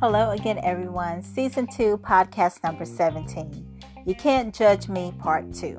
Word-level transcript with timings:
Hello 0.00 0.30
again, 0.30 0.58
everyone. 0.62 1.22
Season 1.22 1.66
2, 1.66 1.98
podcast 1.98 2.64
number 2.64 2.86
17. 2.86 3.82
You 4.06 4.14
Can't 4.14 4.54
Judge 4.54 4.88
Me, 4.88 5.12
Part 5.18 5.52
2. 5.52 5.78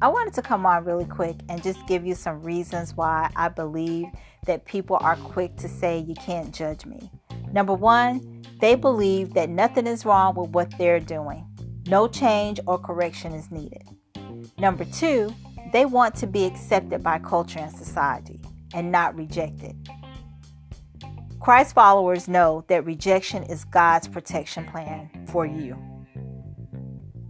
I 0.00 0.08
wanted 0.08 0.32
to 0.32 0.40
come 0.40 0.64
on 0.64 0.86
really 0.86 1.04
quick 1.04 1.36
and 1.50 1.62
just 1.62 1.86
give 1.86 2.06
you 2.06 2.14
some 2.14 2.42
reasons 2.42 2.96
why 2.96 3.30
I 3.36 3.50
believe 3.50 4.06
that 4.46 4.64
people 4.64 4.96
are 5.02 5.16
quick 5.16 5.54
to 5.56 5.68
say 5.68 5.98
you 5.98 6.14
can't 6.14 6.54
judge 6.54 6.86
me. 6.86 7.10
Number 7.52 7.74
one, 7.74 8.42
they 8.58 8.74
believe 8.74 9.34
that 9.34 9.50
nothing 9.50 9.86
is 9.86 10.06
wrong 10.06 10.34
with 10.34 10.48
what 10.52 10.72
they're 10.78 10.98
doing, 10.98 11.46
no 11.88 12.08
change 12.08 12.58
or 12.66 12.78
correction 12.78 13.34
is 13.34 13.50
needed. 13.50 13.86
Number 14.56 14.86
two, 14.86 15.34
they 15.74 15.84
want 15.84 16.14
to 16.14 16.26
be 16.26 16.46
accepted 16.46 17.02
by 17.02 17.18
culture 17.18 17.58
and 17.58 17.70
society 17.70 18.40
and 18.72 18.90
not 18.90 19.14
rejected. 19.14 19.76
Christ 21.40 21.74
followers 21.74 22.28
know 22.28 22.64
that 22.68 22.84
rejection 22.84 23.44
is 23.44 23.64
God's 23.64 24.06
protection 24.06 24.66
plan 24.66 25.08
for 25.32 25.46
you. 25.46 25.74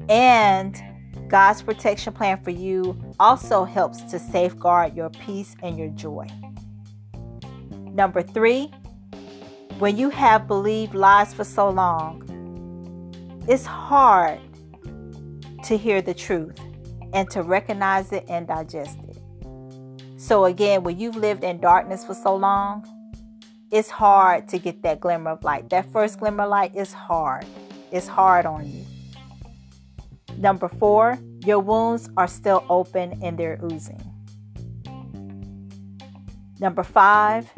And 0.09 0.83
God's 1.29 1.63
protection 1.63 2.13
plan 2.13 2.43
for 2.43 2.51
you 2.51 3.01
also 3.21 3.63
helps 3.65 4.03
to 4.11 4.19
safeguard 4.19 4.97
your 4.97 5.11
peace 5.11 5.55
and 5.63 5.79
your 5.79 5.91
joy. 5.91 6.27
Number 7.73 8.21
three, 8.21 8.73
when 9.79 9.97
you 9.97 10.11
have 10.11 10.49
believed 10.49 10.93
lies 10.93 11.33
for 11.33 11.45
so 11.45 11.71
long, 11.71 12.27
it's 13.47 13.65
hard 13.65 14.41
to 15.65 15.77
hear 15.77 16.03
the 16.03 16.15
truth 16.15 16.59
and 17.13 17.31
to 17.31 17.45
recognize 17.45 18.11
it 18.11 18.25
and 18.29 18.49
digest 18.49 18.99
it. 19.09 19.19
So, 20.17 20.47
again, 20.47 20.83
when 20.83 20.99
you've 20.99 21.17
lived 21.17 21.45
in 21.45 21.61
darkness 21.61 22.05
for 22.05 22.15
so 22.15 22.35
long, 22.35 22.85
it's 23.71 23.91
hard 23.91 24.49
to 24.49 24.59
get 24.59 24.83
that 24.83 25.01
glimmer 25.01 25.31
of 25.31 25.45
light. 25.45 25.71
That 25.71 25.91
first 25.93 26.19
glimmer 26.19 26.45
of 26.45 26.51
light 26.51 26.75
is 26.75 26.93
hard. 26.93 27.47
It's 27.93 28.09
hard 28.09 28.47
on 28.47 28.67
you. 28.69 28.85
Number 30.37 30.69
four, 30.69 31.19
your 31.45 31.61
wounds 31.61 32.11
are 32.17 32.27
still 32.27 32.65
open 32.69 33.21
and 33.23 33.39
they're 33.39 33.61
oozing. 33.63 34.03
Number 36.59 36.83
five, 36.83 37.51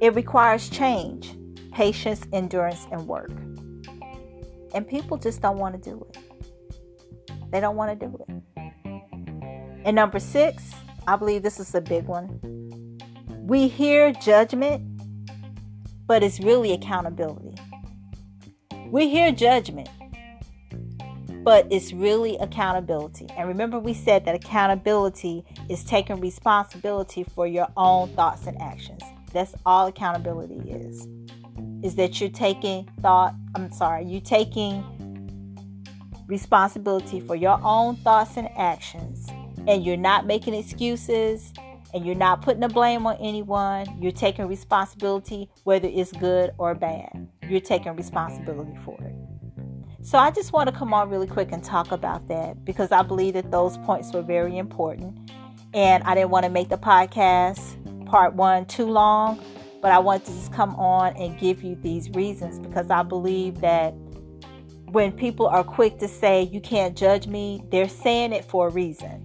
it 0.00 0.14
requires 0.14 0.68
change, 0.70 1.36
patience, 1.72 2.26
endurance, 2.32 2.86
and 2.92 3.06
work. 3.06 3.30
And 4.72 4.86
people 4.86 5.16
just 5.16 5.42
don't 5.42 5.58
want 5.58 5.82
to 5.82 5.90
do 5.90 6.06
it. 6.08 6.18
They 7.50 7.60
don't 7.60 7.76
want 7.76 7.98
to 7.98 8.06
do 8.06 8.16
it. 8.28 8.42
And 9.84 9.96
number 9.96 10.20
six, 10.20 10.74
I 11.08 11.16
believe 11.16 11.42
this 11.42 11.58
is 11.58 11.74
a 11.74 11.80
big 11.80 12.04
one 12.04 12.59
we 13.50 13.66
hear 13.66 14.12
judgment, 14.12 14.80
but 16.06 16.22
it's 16.22 16.38
really 16.38 16.70
accountability. 16.70 17.60
We 18.86 19.08
hear 19.08 19.32
judgment, 19.32 19.88
but 21.42 21.66
it's 21.68 21.92
really 21.92 22.36
accountability. 22.36 23.26
And 23.36 23.48
remember, 23.48 23.80
we 23.80 23.92
said 23.92 24.24
that 24.26 24.36
accountability 24.36 25.44
is 25.68 25.82
taking 25.82 26.20
responsibility 26.20 27.24
for 27.24 27.44
your 27.44 27.66
own 27.76 28.10
thoughts 28.10 28.46
and 28.46 28.56
actions. 28.62 29.02
That's 29.32 29.52
all 29.66 29.88
accountability 29.88 30.70
is. 30.70 31.08
Is 31.82 31.96
that 31.96 32.20
you're 32.20 32.30
taking 32.30 32.88
thought, 33.02 33.34
I'm 33.56 33.72
sorry, 33.72 34.04
you're 34.04 34.20
taking 34.20 34.84
responsibility 36.28 37.18
for 37.18 37.34
your 37.34 37.58
own 37.64 37.96
thoughts 37.96 38.36
and 38.36 38.48
actions, 38.56 39.28
and 39.66 39.84
you're 39.84 39.96
not 39.96 40.24
making 40.24 40.54
excuses 40.54 41.52
and 41.94 42.06
you're 42.06 42.14
not 42.14 42.42
putting 42.42 42.60
the 42.60 42.68
blame 42.68 43.06
on 43.06 43.16
anyone. 43.16 43.86
You're 44.00 44.12
taking 44.12 44.46
responsibility, 44.46 45.50
whether 45.64 45.88
it's 45.90 46.12
good 46.12 46.52
or 46.58 46.74
bad. 46.74 47.28
You're 47.48 47.60
taking 47.60 47.94
responsibility 47.96 48.76
for 48.84 48.98
it. 49.02 49.14
So 50.02 50.18
I 50.18 50.30
just 50.30 50.52
want 50.52 50.68
to 50.70 50.74
come 50.74 50.94
on 50.94 51.10
really 51.10 51.26
quick 51.26 51.52
and 51.52 51.62
talk 51.62 51.92
about 51.92 52.28
that 52.28 52.64
because 52.64 52.90
I 52.90 53.02
believe 53.02 53.34
that 53.34 53.50
those 53.50 53.76
points 53.78 54.12
were 54.12 54.22
very 54.22 54.56
important. 54.56 55.30
And 55.74 56.02
I 56.04 56.14
didn't 56.14 56.30
want 56.30 56.44
to 56.44 56.50
make 56.50 56.68
the 56.68 56.78
podcast 56.78 58.06
part 58.06 58.34
one 58.34 58.64
too 58.64 58.86
long, 58.86 59.42
but 59.82 59.92
I 59.92 59.98
wanted 59.98 60.26
to 60.26 60.32
just 60.32 60.52
come 60.52 60.74
on 60.76 61.14
and 61.16 61.38
give 61.38 61.62
you 61.62 61.76
these 61.76 62.08
reasons 62.10 62.58
because 62.58 62.90
I 62.90 63.02
believe 63.02 63.60
that 63.60 63.90
when 64.86 65.12
people 65.12 65.46
are 65.46 65.62
quick 65.62 65.98
to 65.98 66.08
say, 66.08 66.42
you 66.42 66.60
can't 66.60 66.96
judge 66.96 67.26
me, 67.26 67.62
they're 67.70 67.88
saying 67.88 68.32
it 68.32 68.44
for 68.44 68.68
a 68.68 68.70
reason. 68.70 69.24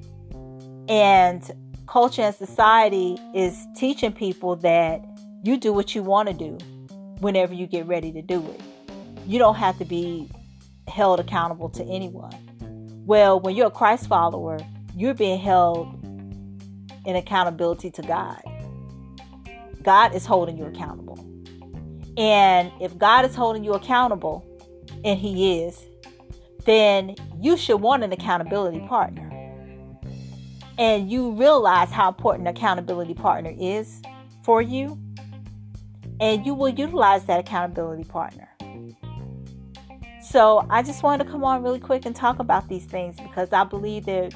And 0.87 1.49
culture 1.87 2.23
and 2.23 2.35
society 2.35 3.17
is 3.33 3.67
teaching 3.75 4.11
people 4.11 4.55
that 4.57 5.03
you 5.43 5.57
do 5.57 5.71
what 5.71 5.93
you 5.93 6.03
want 6.03 6.27
to 6.27 6.33
do 6.33 6.57
whenever 7.19 7.53
you 7.53 7.67
get 7.67 7.85
ready 7.85 8.11
to 8.11 8.21
do 8.21 8.45
it. 8.49 8.61
You 9.27 9.39
don't 9.39 9.55
have 9.55 9.77
to 9.79 9.85
be 9.85 10.29
held 10.87 11.19
accountable 11.19 11.69
to 11.69 11.83
anyone. 11.85 12.33
Well, 13.05 13.39
when 13.39 13.55
you're 13.55 13.67
a 13.67 13.71
Christ 13.71 14.07
follower, 14.07 14.59
you're 14.95 15.13
being 15.13 15.39
held 15.39 16.03
in 17.05 17.15
accountability 17.15 17.91
to 17.91 18.01
God. 18.01 18.41
God 19.83 20.15
is 20.15 20.25
holding 20.25 20.57
you 20.57 20.65
accountable. 20.65 21.19
And 22.17 22.71
if 22.81 22.97
God 22.97 23.25
is 23.25 23.35
holding 23.35 23.63
you 23.63 23.73
accountable, 23.73 24.43
and 25.03 25.19
He 25.19 25.61
is, 25.61 25.85
then 26.65 27.15
you 27.39 27.57
should 27.57 27.77
want 27.77 28.03
an 28.03 28.11
accountability 28.11 28.79
partner 28.87 29.34
and 30.77 31.09
you 31.09 31.31
realize 31.31 31.91
how 31.91 32.09
important 32.09 32.47
accountability 32.47 33.13
partner 33.13 33.53
is 33.57 34.01
for 34.43 34.61
you, 34.61 34.99
and 36.19 36.45
you 36.45 36.53
will 36.53 36.69
utilize 36.69 37.25
that 37.25 37.39
accountability 37.39 38.03
partner. 38.03 38.49
So, 40.21 40.65
I 40.69 40.81
just 40.81 41.03
wanted 41.03 41.25
to 41.25 41.31
come 41.31 41.43
on 41.43 41.63
really 41.63 41.79
quick 41.79 42.05
and 42.05 42.15
talk 42.15 42.39
about 42.39 42.67
these 42.67 42.85
things 42.85 43.15
because 43.17 43.53
I 43.53 43.63
believe 43.63 44.05
that 44.05 44.33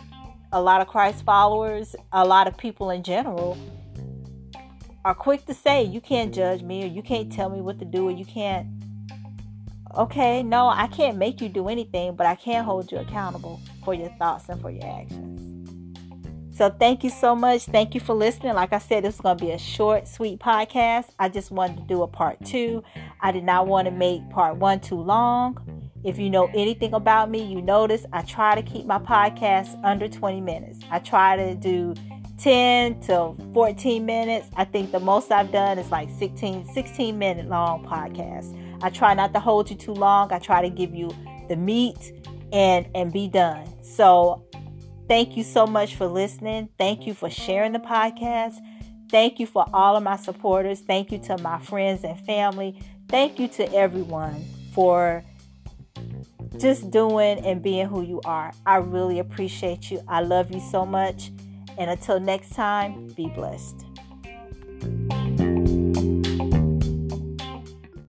a 0.51 0.61
lot 0.61 0.81
of 0.81 0.88
Christ 0.88 1.25
followers, 1.25 1.95
a 2.11 2.25
lot 2.25 2.47
of 2.47 2.57
people 2.57 2.89
in 2.89 3.03
general, 3.03 3.57
are 5.03 5.16
quick 5.16 5.45
to 5.47 5.53
say, 5.53 5.83
You 5.83 6.00
can't 6.00 6.33
judge 6.33 6.61
me, 6.61 6.83
or 6.83 6.88
you 6.88 7.01
can't 7.01 7.31
tell 7.31 7.50
me 7.50 7.61
what 7.61 7.79
to 7.79 7.85
do, 7.85 8.07
or 8.07 8.11
you 8.11 8.25
can't. 8.25 8.67
Okay, 9.97 10.44
no, 10.44 10.67
I 10.67 10.88
can't 10.88 11.17
make 11.17 11.41
you 11.41 11.50
do 11.50 11.67
anything, 11.67 12.16
but 12.16 12.27
I 12.27 12.35
can 12.35 12.63
hold 12.63 12.91
you 12.91 13.00
accountable 13.00 13.59
for 13.83 13.94
your 13.94 14.09
thoughts 14.19 14.47
and 14.47 14.61
for 14.61 14.69
your 14.69 14.85
actions. 14.85 15.58
So 16.59 16.69
thank 16.69 17.05
you 17.05 17.09
so 17.09 17.37
much. 17.37 17.61
Thank 17.67 17.95
you 17.95 18.01
for 18.01 18.13
listening. 18.13 18.53
Like 18.53 18.73
I 18.73 18.79
said, 18.79 19.05
this 19.05 19.15
is 19.15 19.21
going 19.21 19.37
to 19.37 19.45
be 19.45 19.51
a 19.51 19.57
short, 19.57 20.09
sweet 20.09 20.41
podcast. 20.41 21.05
I 21.17 21.29
just 21.29 21.51
wanted 21.51 21.77
to 21.77 21.83
do 21.83 22.01
a 22.01 22.07
part 22.07 22.43
two. 22.43 22.83
I 23.21 23.31
did 23.31 23.45
not 23.45 23.67
want 23.67 23.85
to 23.85 23.91
make 23.91 24.29
part 24.29 24.57
one 24.57 24.81
too 24.81 24.99
long. 24.99 25.89
If 26.03 26.19
you 26.19 26.29
know 26.29 26.49
anything 26.53 26.93
about 26.93 27.31
me, 27.31 27.41
you 27.41 27.61
notice 27.61 28.05
I 28.11 28.23
try 28.23 28.55
to 28.55 28.61
keep 28.61 28.85
my 28.85 28.99
podcast 28.99 29.81
under 29.85 30.09
20 30.09 30.41
minutes. 30.41 30.79
I 30.91 30.99
try 30.99 31.37
to 31.37 31.55
do 31.55 31.93
10 32.39 32.99
to 33.03 33.35
14 33.53 34.05
minutes. 34.05 34.49
I 34.57 34.65
think 34.65 34.91
the 34.91 34.99
most 34.99 35.31
I've 35.31 35.53
done 35.53 35.79
is 35.79 35.89
like 35.91 36.09
16, 36.09 36.73
16 36.73 37.17
minute 37.17 37.47
long 37.47 37.85
podcast. 37.85 38.83
I 38.83 38.89
try 38.89 39.13
not 39.13 39.31
to 39.33 39.39
hold 39.39 39.69
you 39.69 39.77
too 39.77 39.93
long. 39.93 40.33
I 40.33 40.39
try 40.39 40.61
to 40.61 40.69
give 40.69 40.93
you 40.93 41.09
the 41.47 41.55
meat 41.55 42.11
and 42.51 42.85
and 42.93 43.13
be 43.13 43.29
done. 43.29 43.65
So 43.81 44.43
Thank 45.09 45.35
you 45.35 45.43
so 45.43 45.65
much 45.65 45.95
for 45.95 46.05
listening. 46.05 46.69
Thank 46.77 47.07
you 47.07 47.15
for 47.15 47.31
sharing 47.31 47.71
the 47.71 47.79
podcast. 47.79 48.57
Thank 49.09 49.39
you 49.39 49.47
for 49.47 49.65
all 49.73 49.97
of 49.97 50.03
my 50.03 50.17
supporters. 50.17 50.81
Thank 50.81 51.11
you 51.11 51.17
to 51.23 51.37
my 51.39 51.57
friends 51.59 52.03
and 52.03 52.23
family. 52.27 52.79
Thank 53.07 53.39
you 53.39 53.47
to 53.47 53.73
everyone 53.73 54.45
for 54.71 55.23
just 56.59 56.91
doing 56.91 57.43
and 57.43 57.63
being 57.63 57.87
who 57.87 58.03
you 58.03 58.21
are. 58.23 58.51
I 58.67 58.75
really 58.75 59.17
appreciate 59.17 59.89
you. 59.89 59.99
I 60.07 60.21
love 60.21 60.51
you 60.51 60.59
so 60.59 60.85
much. 60.85 61.31
And 61.79 61.89
until 61.89 62.19
next 62.19 62.53
time, 62.53 63.07
be 63.07 63.29
blessed. 63.29 63.88